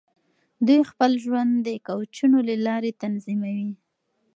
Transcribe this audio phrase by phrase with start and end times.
[0.67, 3.71] دوی خپل ژوند د کوچونو له لارې تنظیموي.